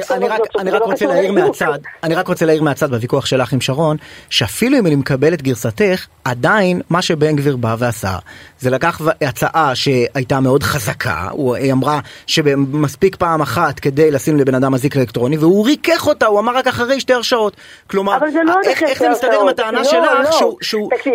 אני 0.60 0.72
רק 0.72 0.82
רוצה 0.82 1.06
להעיר 1.06 1.32
מהצד, 1.32 1.80
אני 2.04 2.16
רק 2.16 2.28
רוצה 2.28 2.46
להעיר 2.46 2.64
מהצד 2.64 2.90
בוויכוח 2.90 3.26
שלך 3.26 3.54
עם 3.54 3.62
שרון, 3.62 3.98
שאפילו 4.30 4.80
אם 4.80 4.86
אני 4.88 4.96
מקבל 4.96 5.34
את 5.34 5.42
גרסתך, 5.42 6.08
עדיין 6.26 6.82
מה 6.90 7.02
שבן 7.02 7.36
גביר 7.36 7.58
בא 7.58 7.76
ועשה, 7.80 8.18
זה 8.60 8.70
לקח 8.70 9.02
הצעה 9.22 9.76
שהייתה 9.76 10.40
מאוד 10.40 10.64
חזקה, 10.64 11.28
היא 11.56 11.74
אמרה 11.74 12.00
שמספיק 12.28 13.16
פעם 13.16 13.42
אחת 13.42 13.80
כדי 13.80 14.12
לשים 14.12 14.38
לבן 14.38 14.56
אדם 14.56 14.74
אזיק 14.74 14.98
אלקטרוני, 14.98 15.38
והוא 15.38 15.66
ריכך 15.66 16.08
אותה, 16.08 16.26
הוא 16.26 16.40
אמר 16.40 16.58
רק 16.58 16.68
אחרי 16.68 17.00
שתי 17.00 17.14
הרשעות. 17.14 17.56
כלומר, 17.90 18.18
לא 18.44 18.54
איך 18.66 19.00
זה 19.00 19.10
מסתדר 19.10 19.42
עם 19.42 19.48
הטענה 19.48 19.78
לא, 19.78 19.84
שלך 19.84 20.42
לא. 20.42 20.58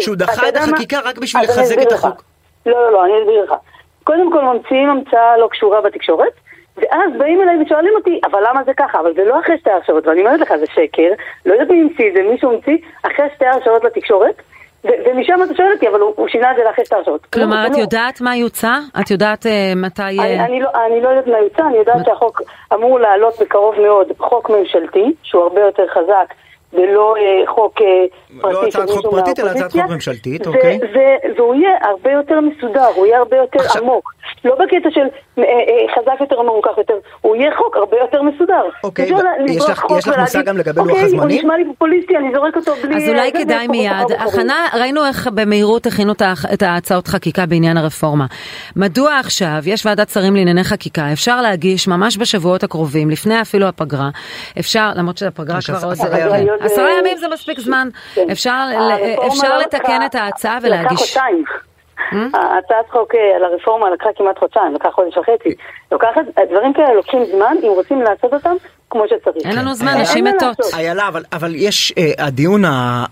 שהוא 0.01 0.17
דחה 0.17 0.49
את 0.49 0.57
החקיקה 0.57 1.01
רק 1.05 1.19
בשביל 1.19 1.43
לחזק 1.45 1.79
את 1.83 1.93
החוק? 1.93 2.23
לא, 2.67 2.73
לא, 2.73 2.93
לא, 2.93 3.05
אני 3.05 3.13
אסביר 3.23 3.45
לך. 3.45 3.53
קודם 4.05 4.33
כל 4.33 4.45
ממציאים 4.45 4.91
המצאה 4.91 5.39
לא 5.39 5.49
קשורה 5.51 5.81
בתקשורת, 5.81 6.33
ואז 6.77 7.13
באים 7.19 7.43
אליי 7.43 7.63
ושואלים 7.63 7.93
אותי, 7.95 8.21
אבל 8.25 8.43
למה 8.49 8.65
זה 8.65 8.73
ככה? 8.75 9.01
אבל 9.01 9.15
זה 9.15 9.25
לא 9.25 9.41
אחרי 9.41 9.59
שתי 9.59 9.71
הרשעות, 9.71 10.07
ואני 10.07 10.21
אומרת 10.21 10.41
לך, 10.41 10.53
זה 10.59 10.67
שקר, 10.67 11.11
לא 11.47 11.53
יודעת 11.53 11.71
מי 11.71 11.81
המציא 11.81 12.09
את 12.09 12.15
זה, 12.15 12.23
מישהו 12.31 12.53
המציא 12.53 12.77
אחרי 13.03 13.27
שתי 13.35 13.47
הרשעות 13.47 13.85
לתקשורת, 13.85 14.43
ומשם 14.85 15.41
אתה 15.45 15.55
שואל 15.55 15.73
אותי, 15.75 15.89
אבל 15.89 16.01
הוא, 16.01 16.29
שינה 16.29 16.51
את 16.51 16.57
זה 16.57 16.63
לאחרי 16.65 16.85
שתי 16.85 16.95
הרשעות. 16.95 17.27
כלומר, 17.27 17.63
לא, 17.63 17.67
את 17.67 17.77
לא. 17.77 17.79
יודעת 17.79 18.21
מה 18.21 18.37
יוצא? 18.37 18.73
את 19.01 19.11
יודעת 19.11 19.47
אה, 19.47 19.73
מתי... 19.77 20.03
אני, 20.03 20.41
אני, 20.41 20.61
לא, 20.61 20.71
אני 20.87 21.01
לא 21.01 21.09
יודעת 21.09 21.27
מה 21.27 21.39
יוצא, 21.39 21.63
אני 21.63 21.77
יודעת 21.77 22.07
שהחוק 22.07 22.43
אמור 22.75 23.01
לעלות 23.01 23.35
בקרוב 23.41 23.81
מאוד 23.81 24.07
חוק 24.19 24.51
ממשלתי, 24.51 25.15
שהוא 25.23 25.43
הרבה 25.43 25.61
יותר 25.61 25.87
חזק 25.89 26.35
ולא 26.75 27.15
אה, 27.17 27.47
חוק 27.47 27.81
אה, 27.81 27.87
פרטי 28.41 28.55
לא 28.55 28.67
הצעת 28.67 28.91
חוק 28.91 29.07
פרטית, 29.11 29.41
אלא 29.41 29.51
הצעת 29.51 29.73
חוק 29.73 29.83
ממשלתית, 29.91 30.47
אוקיי. 30.47 30.79
והוא 31.37 31.55
יהיה 31.55 31.71
הרבה 31.83 32.13
יותר 32.13 32.41
מסודר, 32.41 32.87
הוא 32.95 33.07
יהיה 33.07 33.19
הרבה 33.19 33.37
יותר 33.37 33.61
עמוק. 33.79 34.15
לא 34.45 34.55
בקטע 34.55 34.89
של 34.91 35.07
אה, 35.39 35.45
חזק 35.95 36.21
יותר 36.21 36.37
או 36.37 36.45
מרוכך 36.45 36.79
יותר, 36.79 36.95
הוא 37.21 37.37
יהיה 37.37 37.51
חוק 37.57 37.77
הרבה 37.77 37.97
יותר 38.01 38.23
מסודר. 38.23 38.63
אוקיי, 38.85 39.11
יש 39.49 39.69
לך 39.69 39.85
מושג 40.21 40.45
גם 40.45 40.59
לגבי 40.59 40.81
לוח 40.81 40.89
הזמנים? 40.91 41.21
אוקיי, 41.21 41.37
הוא 41.37 41.41
נשמע 41.41 41.57
לי 41.57 41.65
פופוליסטי, 41.65 42.17
אני 42.17 42.35
זורק 42.35 42.57
אותו 42.57 42.73
בלי... 42.83 42.97
אז 42.97 43.09
אולי 43.09 43.33
כדאי 43.33 43.69
מיד, 43.69 44.13
הכנה, 44.19 44.67
ראינו 44.81 45.07
איך 45.07 45.29
במהירות 45.35 45.87
הכינו 45.87 46.13
את 46.55 46.63
ההצעות 46.63 47.09
חקיקה 47.09 47.47
בעניין 47.47 47.77
הרפורמה. 47.77 48.27
מדוע 48.77 49.19
עכשיו 49.19 49.59
יש 49.67 49.87
ועדת 49.87 50.09
שרים 50.09 50.37
לענייני 50.37 50.65
חקיקה, 50.65 51.13
אפשר 51.13 51.43
להגיש 51.43 51.89
ממש 51.89 52.19
בשבועות 52.19 52.63
הקרובים, 52.63 53.11
לפני 53.11 53.41
אפילו 53.41 53.67
הפגרה, 53.67 54.09
אפשר, 54.59 54.91
למרות 54.97 55.19
שהפגרה 55.19 55.59
כבר 55.67 55.89
עוד... 55.89 55.97
עשרה 56.65 56.99
ימים 56.99 57.17
זה 57.17 57.29
מספיק 57.29 57.61
זמן. 57.61 57.89
כן. 58.15 58.31
אפשר 58.33 58.65
לא 59.49 59.59
לתקן 59.59 60.01
את 60.07 60.15
ההצעה 60.15 60.59
ולהגיש. 60.63 60.93
לקח 60.93 60.99
חודשיים. 60.99 61.45
Hmm? 62.11 62.37
הצעת 62.37 62.91
חוק 62.91 63.15
אה, 63.15 63.37
על 63.37 63.45
הרפורמה 63.45 63.91
לקחה 63.91 64.09
כמעט 64.17 64.39
חודשיים, 64.39 64.75
לקח 64.75 64.89
חודש 64.95 65.17
וחצי. 65.17 65.55
לוקחת, 65.93 66.23
דברים 66.51 66.73
כאלה 66.73 66.95
לוקחים 66.95 67.25
זמן, 67.25 67.57
אם 67.63 67.69
רוצים 67.69 68.03
לעשות 68.03 68.33
אותם, 68.35 68.55
כמו 68.91 69.05
שצריך. 69.07 69.47
אין 69.47 69.57
לנו 69.59 69.75
זמן, 69.75 70.01
נשים 70.01 70.25
מתות. 70.25 70.57
איילה, 70.75 71.09
אבל 71.33 71.55
יש 71.55 71.95
אה, 71.99 72.13
הדיון 72.19 72.63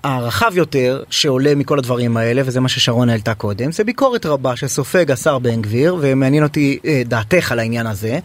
הרחב 0.04 0.56
יותר 0.56 1.02
שעולה 1.10 1.54
מכל 1.56 1.78
הדברים 1.78 2.16
האלה, 2.16 2.42
וזה 2.44 2.60
מה 2.60 2.68
ששרון 2.68 3.08
העלתה 3.08 3.34
קודם, 3.34 3.72
זה 3.72 3.84
ביקורת 3.84 4.26
רבה 4.26 4.56
שסופג 4.56 5.10
השר 5.10 5.38
בן 5.38 5.62
גביר, 5.62 5.96
ומעניין 6.00 6.44
אותי 6.44 6.78
אה, 6.86 7.02
דעתך 7.04 7.52
על 7.52 7.58
העניין 7.58 7.86
הזה. 7.86 8.18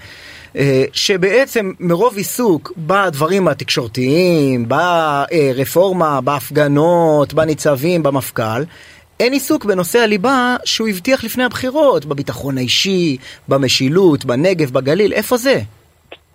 אה, 0.58 0.84
שבעצם 0.94 1.72
מרוב 1.80 2.18
עיסוק 2.18 2.72
בדברים 2.78 3.48
התקשורתיים, 3.48 4.66
ברפורמה, 4.68 6.20
בהפגנות, 6.24 7.34
בניצבים, 7.34 8.04
במפכ"ל, 8.04 8.62
אין 9.20 9.34
עיסוק 9.34 9.66
בנושא 9.66 10.00
הליבה 10.00 10.56
שהוא 10.66 10.88
הבטיח 10.88 11.24
לפני 11.24 11.44
הבחירות, 11.44 12.06
בביטחון 12.06 12.58
האישי, 12.58 13.18
במשילות, 13.50 14.26
בנגב, 14.26 14.70
בגליל, 14.74 15.14
איפה 15.14 15.38
זה? 15.38 15.56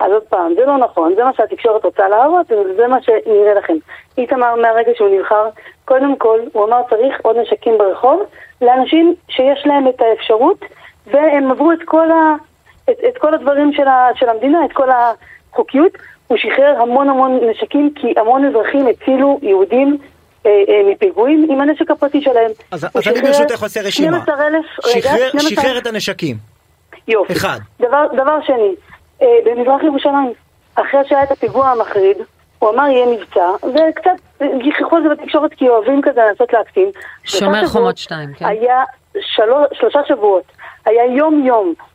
אז 0.01 0.13
עוד 0.13 0.23
פעם, 0.23 0.55
זה 0.57 0.67
לא 0.67 0.79
נכון, 0.79 1.15
זה 1.17 1.25
מה 1.25 1.31
שהתקשורת 1.37 1.85
רוצה 1.85 2.09
להראות, 2.09 2.53
וזה 2.53 2.87
מה 2.87 3.03
שנראה 3.03 3.55
לכם. 3.55 3.75
איתמר 4.19 4.55
מהרגע 4.63 4.91
שהוא 4.97 5.09
נבחר, 5.19 5.49
קודם 5.85 6.17
כל, 6.17 6.39
הוא 6.53 6.65
אמר 6.65 6.81
צריך 6.91 7.21
עוד 7.23 7.37
נשקים 7.37 7.79
ברחוב 7.79 8.23
לאנשים 8.63 9.15
שיש 9.29 9.63
להם 9.67 9.89
את 9.89 10.01
האפשרות, 10.01 10.65
והם 11.07 11.51
עברו 11.51 11.73
את 11.73 11.79
כל 11.85 12.11
ה... 12.11 12.35
את, 12.91 12.97
את 13.09 13.19
כל 13.19 13.35
הדברים 13.35 13.73
של, 13.73 13.89
ה, 13.89 14.09
של 14.15 14.29
המדינה, 14.29 14.65
את 14.65 14.73
כל 14.73 14.89
החוקיות. 14.91 15.93
הוא 16.27 16.39
שחרר 16.39 16.83
המון 16.83 17.09
המון 17.09 17.41
נשקים 17.51 17.93
כי 17.95 18.15
המון 18.17 18.45
אזרחים 18.45 18.87
הצילו 18.87 19.39
יהודים 19.43 19.99
אה, 20.47 20.51
אה, 20.51 20.93
מפיגועים 20.93 21.47
עם 21.51 21.61
הנשק 21.61 21.91
הפרטי 21.91 22.23
שלהם. 22.23 22.51
אז, 22.71 22.87
אז 22.95 23.09
אני 23.09 23.23
ברשותך 23.23 23.63
עושה 23.63 23.81
רשימה. 23.83 24.19
12,000, 24.23 24.65
רגע, 24.85 25.29
12... 25.29 25.51
שחרר 25.51 25.79
את 25.79 25.87
הנשקים. 25.87 26.37
יופי. 27.09 27.33
אחד. 27.33 27.59
דבר, 27.81 28.07
דבר 28.17 28.39
שני, 28.47 28.75
אה, 29.23 29.27
במזרח 29.45 29.83
ירושלים, 29.83 30.33
אחרי 30.75 31.01
שהיה 31.09 31.23
את 31.23 31.31
הפיגוע 31.31 31.69
המחריד, 31.69 32.17
הוא 32.59 32.71
אמר 32.71 32.87
יהיה 32.89 33.07
מבצע, 33.07 33.49
וקצת 33.63 34.41
גיחכו 34.63 34.97
על 34.97 35.03
זה 35.03 35.09
בתקשורת 35.09 35.55
כי 35.55 35.69
אוהבים 35.69 36.01
כזה 36.03 36.21
לנסות 36.29 36.53
להקטין. 36.53 36.91
שומר 37.25 37.67
חומות 37.67 37.99
שתיים, 37.99 38.35
כן. 38.35 38.47
היה 38.47 38.85
שלוש, 39.21 39.67
שלושה 39.73 39.99
שבועות, 40.09 40.45
היה 40.85 41.05
יום 41.17 41.47
יום 41.47 41.75
אה, 41.79 41.92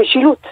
משילות 0.00 0.46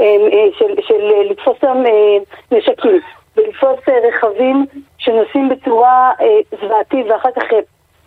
אה, 0.00 0.04
אה, 0.04 0.58
של, 0.58 0.74
של 0.88 0.94
אה, 0.94 1.30
לתפוס 1.30 1.56
שם 1.60 1.82
אה, 1.86 2.58
נשקים 2.58 3.00
ולתפוס 3.36 3.88
אה, 3.88 3.94
רכבים 4.08 4.66
שנוסעים 4.98 5.48
בצורה 5.48 6.12
אה, 6.20 6.26
זוועתית 6.62 7.06
ואחר 7.10 7.28
כך 7.36 7.42
אה, 7.52 7.58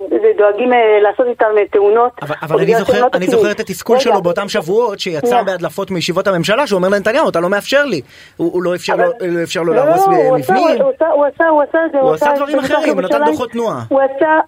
ודואגים 0.02 0.74
אה, 0.74 1.00
לעשות 1.02 1.28
איתם 1.28 1.46
אה, 1.58 1.68
תאונות. 1.72 2.12
אבל, 2.22 2.36
אבל 2.42 2.60
אני, 2.60 2.76
זוכר, 2.76 3.02
לא 3.02 3.08
אני 3.14 3.28
זוכר 3.28 3.52
את 3.52 3.60
התסכול 3.60 4.00
שלו 4.00 4.22
באותם 4.22 4.50
שבועות 4.50 5.00
שיצא 5.00 5.44
בהדלפות 5.44 5.92
מישיבות 5.92 6.28
הממשלה 6.28 6.68
שהוא 6.68 6.78
אומר 6.78 6.90
לנתניהו 6.90 7.30
אתה 7.30 7.40
לא 7.40 7.50
מאפשר 7.50 7.86
לי 7.86 8.02
הוא, 8.38 8.54
הוא 8.54 8.64
לא 8.64 8.76
אפשר 8.76 8.94
אבל... 8.94 9.04
לו, 9.04 9.12
לא 9.22 9.44
אפשר 9.44 9.62
לו 9.62 9.74
לא, 9.74 9.86
להרוס 9.86 10.08
לא, 10.08 10.14
מבנים. 10.14 10.82
הוא 10.82 10.92
עשה, 10.96 11.08
הוא 11.08 11.26
עשה, 11.26 11.48
הוא 11.48 11.64
עשה, 11.64 11.80
הוא, 11.94 12.02
הוא 12.02 12.14
עשה 12.14 12.34
דברים 12.36 12.60
אחרים, 12.60 12.94
הוא 12.94 13.02
נתן 13.02 13.26
דוחות 13.26 13.52
תנועה. 13.52 13.84
הוא 13.90 14.02
עשה, 14.02 14.40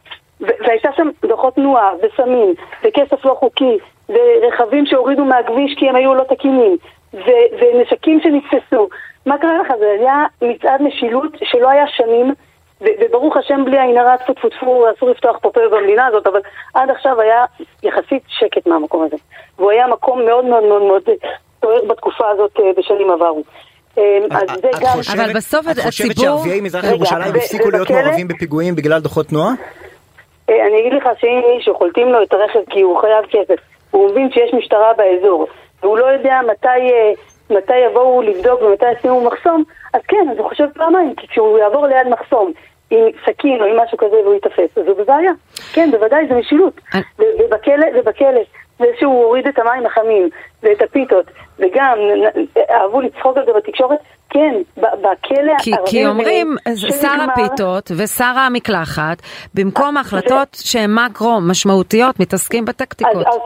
והייתה 0.41 0.89
שם 0.95 1.07
דוחות 1.25 1.55
תנועה 1.55 1.91
וסמים 2.01 2.53
וכסף 2.83 3.25
לא 3.25 3.33
חוקי 3.39 3.77
ורכבים 4.09 4.85
שהורידו 4.85 5.25
מהכביש 5.25 5.75
כי 5.79 5.89
הם 5.89 5.95
היו 5.95 6.13
לא 6.13 6.23
תקינים 6.23 6.77
ונשקים 7.13 8.19
שנתפסו. 8.23 8.87
מה 9.25 9.37
קרה 9.37 9.57
לך? 9.57 9.67
זה 9.79 9.85
היה 9.99 10.25
מצעד 10.41 10.81
משילות 10.81 11.31
שלא 11.43 11.69
היה 11.69 11.85
שנים 11.87 12.33
וברוך 12.81 13.37
השם 13.37 13.65
בלי 13.65 13.79
עין 13.79 13.97
הרע, 13.97 14.17
טפו 14.17 14.33
טפו 14.33 14.49
טפו, 14.49 14.85
אסור 14.97 15.09
לפתוח 15.09 15.37
פה 15.41 15.49
פה 15.53 15.61
במדינה 15.71 16.05
הזאת, 16.05 16.27
אבל 16.27 16.39
עד 16.73 16.89
עכשיו 16.89 17.21
היה 17.21 17.45
יחסית 17.83 18.23
שקט 18.27 18.67
מהמקום 18.67 19.03
הזה. 19.03 19.17
והוא 19.57 19.71
היה 19.71 19.87
מקום 19.87 20.25
מאוד 20.25 20.45
מאוד 20.45 20.63
מאוד 20.63 20.81
מאוד 20.81 21.03
סוער 21.61 21.85
בתקופה 21.89 22.29
הזאת 22.29 22.51
אה, 22.59 22.63
בשנים 22.77 23.11
עברו. 23.11 23.43
אה, 23.97 24.17
אז 24.31 24.47
זה 24.61 24.69
גם... 24.81 24.97
אבל 25.13 25.33
בסוף 25.33 25.67
הציבור... 25.67 25.83
את 25.83 25.91
חושבת 25.91 26.17
שערביי 26.17 26.61
מזרח 26.61 26.83
ירושלים 26.83 27.35
הפסיקו 27.35 27.69
להיות 27.69 27.89
מעורבים 27.89 28.27
בפיגועים 28.27 28.75
בגלל 28.75 28.99
דוחות 28.99 29.27
תנועה? 29.27 29.53
אה, 30.49 30.67
אני 30.67 30.79
אגיד 30.79 30.93
לך 30.93 31.09
שאם 31.19 31.41
מישהו 31.55 31.75
חולטים 31.75 32.07
לו 32.07 32.23
את 32.23 32.33
הרכב 32.33 32.59
כי 32.69 32.81
הוא 32.81 33.01
חייב 33.01 33.25
כסף, 33.25 33.59
הוא 33.91 34.09
מבין 34.11 34.31
שיש 34.31 34.53
משטרה 34.53 34.93
באזור, 34.93 35.47
והוא 35.83 35.97
לא 35.97 36.05
יודע 36.05 36.39
מתי... 36.51 36.91
מתי 37.49 37.77
יבואו 37.77 38.21
לבדוק 38.21 38.61
ומתי 38.61 38.91
ישימו 38.91 39.21
מחסום, 39.21 39.63
אז 39.93 40.01
כן, 40.07 40.27
אז 40.31 40.37
הוא 40.37 40.49
חושב 40.49 40.67
פעמיים, 40.73 41.15
כי 41.15 41.27
כשהוא 41.27 41.59
יעבור 41.59 41.87
ליד 41.87 42.07
מחסום 42.07 42.51
עם 42.89 42.99
סכין 43.25 43.61
או 43.61 43.65
עם 43.65 43.79
משהו 43.79 43.97
כזה 43.97 44.15
והוא 44.15 44.33
ייתפס, 44.33 44.77
אז 44.77 44.87
הוא 44.87 44.97
בבעיה. 44.97 45.31
כן, 45.73 45.91
בוודאי, 45.91 46.27
זה 46.27 46.35
משילות. 46.35 46.81
ובכלא, 47.19 47.85
ובכלא, 47.95 48.41
זה 48.79 48.85
שהוא 48.99 49.23
הוריד 49.23 49.47
את 49.47 49.59
המים 49.59 49.85
החמים 49.85 50.29
ואת 50.63 50.81
הפיתות, 50.81 51.25
וגם 51.59 51.97
אהבו 52.69 53.01
לצחוק 53.01 53.37
על 53.37 53.45
זה 53.45 53.51
בתקשורת, 53.53 53.99
כן, 54.29 54.55
בכלא... 54.77 55.53
כי, 55.59 55.71
כי 55.85 56.07
אומרים, 56.07 56.55
שר 56.75 57.17
הפיתות 57.31 57.91
ושר 57.97 58.33
המקלחת, 58.37 59.21
במקום 59.53 59.97
החלטות 59.97 60.47
שהן 60.53 60.95
מקרו 60.95 61.39
משמעותיות, 61.41 62.19
מתעסקים 62.19 62.65
בטקטיקות. 62.65 63.27
אז, 63.27 63.39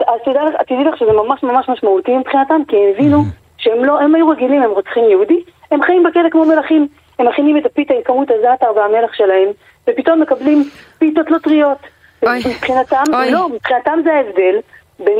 תדעי 0.66 0.84
לך 0.84 0.96
שזה 0.96 1.12
ממש 1.12 1.42
ממש 1.42 1.68
משמעותי 1.68 2.16
מבחינתם, 2.16 2.60
כי 2.68 2.76
הם 2.76 2.82
הבינו 2.94 3.22
שהם 3.58 3.84
לא, 3.84 4.00
הם 4.00 4.14
היו 4.14 4.28
רגילים, 4.28 4.62
הם 4.62 4.70
רוצחים 4.70 5.04
יהודי, 5.10 5.42
הם 5.70 5.82
חיים 5.82 6.02
בכלא 6.02 6.30
כמו 6.30 6.44
מלכים. 6.44 6.88
הם 7.18 7.28
מכינים 7.28 7.56
את 7.56 7.66
הפיתה 7.66 7.94
עם 7.94 8.00
כמות 8.04 8.28
הזעתר 8.30 8.66
והמלח 8.76 9.12
שלהם, 9.14 9.48
ופתאום 9.88 10.20
מקבלים 10.20 10.64
פיתות 10.98 11.30
לא 11.30 11.38
טריות. 11.38 11.78
מבחינתם, 12.22 13.02
לא, 13.30 13.48
מבחינתם 13.48 13.98
זה 14.04 14.12
ההבדל. 14.12 14.56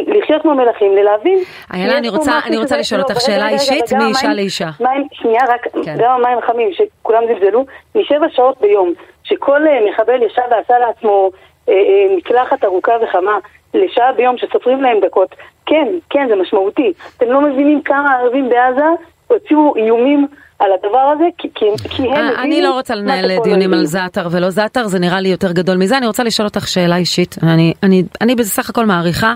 לחיות 0.07 0.43
כמו 0.43 0.55
מלכים 0.55 0.97
ללהבין. 0.97 1.39
איילה, 1.73 1.99
אני 1.99 2.09
רוצה, 2.09 2.33
אני 2.47 2.57
רוצה 2.57 2.79
לשאול 2.79 3.01
אותך 3.01 3.21
שאלה 3.21 3.49
אישית 3.49 3.93
מאישה 3.93 4.35
לאישה. 4.35 4.69
מים, 4.81 5.07
שנייה, 5.13 5.43
רק 5.49 5.67
כן. 5.85 5.95
גם 5.99 6.11
המים 6.11 6.39
החמים 6.39 6.71
שכולם 6.73 7.23
זלזלו, 7.27 7.65
משבע 7.95 8.27
שעות 8.31 8.61
ביום, 8.61 8.93
שכל 9.25 9.67
אה, 9.67 9.79
מחבל 9.91 10.23
ישב 10.23 10.43
ועשה 10.51 10.79
לעצמו 10.79 11.31
אה, 11.69 11.75
אה, 11.75 12.17
מקלחת 12.17 12.65
ארוכה 12.65 12.93
וחמה 13.03 13.39
לשעה 13.75 14.13
ביום 14.13 14.39
שסופרים 14.39 14.83
להם 14.83 15.01
דקות, 15.01 15.35
כן, 15.67 15.89
כן, 16.11 16.29
זה 16.29 16.37
משמעותי. 16.37 16.93
אתם 17.17 17.27
לא 17.27 17.41
מבינים 17.41 17.83
כמה 17.83 18.15
ערבים 18.15 18.49
בעזה 18.49 18.87
הוציאו 19.27 19.77
איומים 19.77 20.27
על 20.61 20.71
הדבר 20.73 21.13
הזה, 21.15 21.25
כי, 21.39 21.49
כי, 21.55 21.65
כי 21.89 22.03
הם 22.03 22.11
מבינים... 22.11 22.39
אני 22.39 22.63
לא 22.63 22.73
רוצה 22.73 22.95
לנהל 22.95 23.43
דיונים 23.45 23.75
על 23.75 23.87
זעתר 23.87 24.29
ולא 24.31 24.51
זעתר, 24.51 24.87
זה 24.87 24.99
נראה 24.99 25.21
לי 25.21 25.29
יותר 25.29 25.53
גדול 25.53 25.77
מזה. 25.77 25.99
אני 25.99 26.07
רוצה 26.07 26.25
לשאול 26.25 26.49
אותך 26.49 26.69
שאלה 26.69 26.97
אישית. 26.97 27.37
אני, 27.43 27.75
אני, 27.83 28.03
אני 28.21 28.35
בסך 28.35 28.71
הכל 28.71 28.87
מעריכה. 28.87 29.35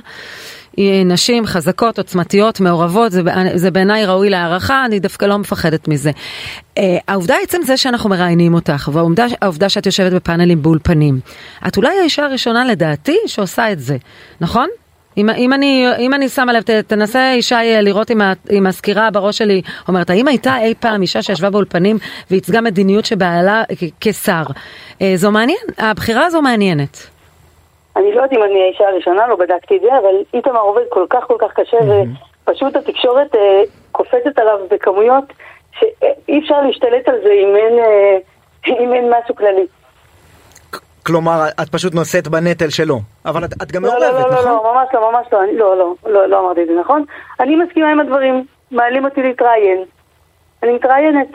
נשים 1.04 1.46
חזקות, 1.46 1.98
עוצמתיות, 1.98 2.60
מעורבות, 2.60 3.12
זה, 3.12 3.22
זה 3.54 3.70
בעיניי 3.70 4.06
ראוי 4.06 4.30
להערכה, 4.30 4.84
אני 4.84 5.00
דווקא 5.00 5.24
לא 5.24 5.38
מפחדת 5.38 5.88
מזה. 5.88 6.10
Uh, 6.10 6.80
העובדה 7.08 7.34
עצם 7.42 7.62
זה 7.62 7.76
שאנחנו 7.76 8.10
מראיינים 8.10 8.54
אותך, 8.54 8.90
והעובדה 8.92 9.68
שאת 9.68 9.86
יושבת 9.86 10.12
בפאנלים 10.12 10.62
באולפנים, 10.62 11.20
את 11.68 11.76
אולי 11.76 11.98
האישה 12.00 12.24
הראשונה 12.24 12.64
לדעתי 12.64 13.18
שעושה 13.26 13.72
את 13.72 13.80
זה, 13.80 13.96
נכון? 14.40 14.68
אם, 15.16 15.30
אם, 15.30 15.52
אני, 15.52 15.86
אם 15.98 16.14
אני 16.14 16.28
שמה 16.28 16.52
לב, 16.52 16.62
ת, 16.62 16.70
תנסה 16.70 17.32
ישי 17.36 17.54
לראות 17.82 18.10
עם 18.50 18.66
הסקירה 18.66 19.10
בראש 19.10 19.38
שלי, 19.38 19.62
אומרת, 19.88 20.10
האם 20.10 20.28
הייתה 20.28 20.50
אי 20.60 20.74
פעם 20.74 21.02
אישה 21.02 21.22
שישבה 21.22 21.50
באולפנים 21.50 21.96
וייצגה 22.30 22.60
מדיניות 22.60 23.04
שבעלה 23.04 23.62
כשר? 24.00 24.42
אה, 25.02 25.12
זו 25.14 25.30
מעניין, 25.30 25.66
הבחירה 25.78 26.26
הזו 26.26 26.42
מעניינת. 26.42 27.14
אני 27.96 28.14
לא 28.14 28.22
יודעת 28.22 28.32
אם 28.32 28.42
אני 28.42 28.62
האישה 28.62 28.84
הראשונה, 28.88 29.26
לא 29.26 29.36
בדקתי 29.36 29.76
את 29.76 29.80
זה, 29.80 29.98
אבל 29.98 30.14
איתמר 30.34 30.60
עובד 30.60 30.82
כל 30.88 31.06
כך 31.10 31.24
כל 31.26 31.36
כך 31.38 31.52
קשה, 31.52 31.78
mm-hmm. 31.78 32.50
ופשוט 32.50 32.76
התקשורת 32.76 33.34
אה, 33.34 33.62
קופצת 33.92 34.38
עליו 34.38 34.58
בכמויות 34.70 35.24
שאי 35.78 36.38
אפשר 36.38 36.60
להשתלט 36.60 37.08
על 37.08 37.18
זה 37.24 37.32
אם 37.32 37.56
אין, 37.56 37.78
אה, 37.78 38.16
אם 38.84 38.92
אין 38.92 39.10
משהו 39.10 39.34
כללי. 39.34 39.66
כלומר, 41.06 41.48
את 41.62 41.68
פשוט 41.68 41.94
נושאת 41.94 42.28
בנטל 42.28 42.68
שלו. 42.70 43.00
אבל 43.26 43.44
את, 43.44 43.52
את 43.62 43.72
גם 43.72 43.84
לא, 43.84 43.90
מעורבת, 43.90 44.12
לא, 44.12 44.20
לא, 44.20 44.26
נכון? 44.26 44.44
לא, 44.44 44.50
לא, 44.50 44.72
ממש 44.74 44.88
לא, 44.94 45.12
ממש 45.12 45.26
לא, 45.32 45.44
אני, 45.44 45.56
לא, 45.58 45.78
לא, 45.78 45.94
לא, 46.06 46.28
לא 46.28 46.40
אמרתי 46.40 46.62
את 46.62 46.66
זה, 46.66 46.72
נכון? 46.80 47.04
אני 47.40 47.56
מסכימה 47.56 47.90
עם 47.90 48.00
הדברים, 48.00 48.44
מעלים 48.70 49.04
אותי 49.04 49.22
להתראיין. 49.22 49.84
אני 50.62 50.72
מתראיינת. 50.72 51.28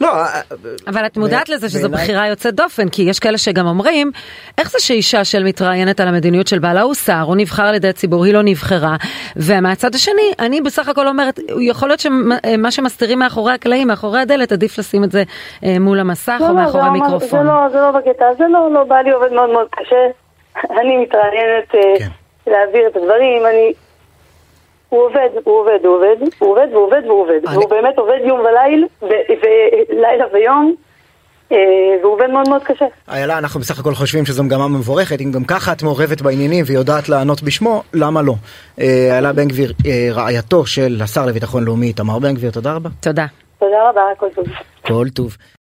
לא, 0.00 0.08
אה, 0.08 0.34
אה, 0.34 0.40
אבל 0.86 1.06
את 1.06 1.16
מודעת 1.16 1.48
לזה 1.48 1.68
שזו 1.68 1.88
בחירה 1.88 2.28
יוצאת 2.28 2.54
דופן, 2.54 2.88
כי 2.88 3.02
יש 3.02 3.18
כאלה 3.18 3.38
שגם 3.38 3.66
אומרים, 3.66 4.10
איך 4.58 4.70
זה 4.70 4.78
שאישה 4.80 5.24
של 5.24 5.44
מתראיינת 5.44 6.00
על 6.00 6.08
המדיניות 6.08 6.46
של 6.46 6.58
בעלה 6.58 6.82
הוא 6.82 6.94
שר, 6.94 7.20
הוא 7.26 7.36
נבחר 7.36 7.62
על 7.62 7.74
ידי 7.74 7.88
הציבור, 7.88 8.24
היא 8.24 8.34
לא 8.34 8.42
נבחרה, 8.42 8.96
ומהצד 9.36 9.94
השני, 9.94 10.32
אני 10.38 10.60
בסך 10.60 10.88
הכל 10.88 11.08
אומרת, 11.08 11.40
יכול 11.60 11.88
להיות 11.88 12.00
שמה 12.00 12.70
שמסתירים 12.70 13.18
מאחורי 13.18 13.52
הקלעים, 13.52 13.88
מאחורי 13.88 14.20
הדלת, 14.20 14.52
עדיף 14.52 14.78
לשים 14.78 15.04
את 15.04 15.12
זה 15.12 15.22
אה, 15.64 15.78
מול 15.80 16.00
המסך 16.00 16.38
לא, 16.40 16.48
או 16.48 16.54
מאחורי 16.54 16.82
לא, 16.82 16.88
המיקרופון. 16.88 17.28
זה 17.42 17.48
לא, 17.48 17.68
זה 17.72 17.80
לא 17.80 17.90
בקטע, 17.90 18.24
זה 18.38 18.44
לא, 18.48 18.72
לא, 18.72 18.84
בעלי 18.84 19.10
עובד 19.10 19.32
מאוד 19.32 19.50
מאוד 19.50 19.66
קשה, 19.70 20.06
אני 20.80 20.96
מתראיינת 20.96 21.68
כן. 21.98 22.08
להעביר 22.46 22.88
את 22.90 22.96
הדברים, 22.96 23.46
אני... 23.46 23.72
הוא 24.96 25.04
עובד, 25.04 25.28
הוא 25.44 25.60
עובד, 25.60 25.84
הוא 25.84 25.94
עובד, 25.94 26.16
הוא 26.38 26.50
עובד 26.50 26.66
והוא 26.72 26.84
עובד 26.84 27.02
והוא 27.06 27.22
עובד. 27.22 27.40
והוא 27.52 27.70
באמת 27.70 27.98
עובד 27.98 28.18
יום 28.24 28.40
וליל, 28.40 28.86
ולילה 29.02 30.24
ויום. 30.32 30.74
אה, 31.52 31.58
והוא 32.02 32.12
עובד 32.12 32.30
מאוד 32.30 32.48
מאוד 32.48 32.62
קשה. 32.64 32.84
איילה, 33.08 33.38
אנחנו 33.38 33.60
בסך 33.60 33.78
הכל 33.78 33.94
חושבים 33.94 34.26
שזו 34.26 34.44
מגמה 34.44 34.68
מבורכת, 34.68 35.20
אם 35.20 35.32
גם 35.32 35.44
ככה 35.44 35.72
את 35.72 35.82
מעורבת 35.82 36.20
בעניינים 36.20 36.64
ויודעת 36.66 37.08
לענות 37.08 37.42
בשמו, 37.42 37.82
למה 37.94 38.22
לא? 38.22 38.34
אה, 38.80 39.08
איילה 39.10 39.32
בן 39.32 39.48
גביר, 39.48 39.72
אה, 39.86 40.08
רעייתו 40.12 40.66
של 40.66 41.00
השר 41.04 41.26
לביטחון 41.26 41.64
לאומי, 41.64 41.92
תמר 41.92 42.18
בן 42.18 42.34
גביר, 42.34 42.50
תודה 42.50 42.74
רבה. 42.74 42.88
תודה. 43.00 43.26
תודה 43.58 43.90
רבה, 43.90 44.00
כל 44.18 44.26
טוב. 44.34 44.44
כל 44.86 45.06
טוב. 45.14 45.36